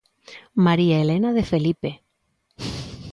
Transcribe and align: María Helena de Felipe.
María 0.65 0.99
Helena 0.99 1.31
de 1.31 1.43
Felipe. 1.51 1.91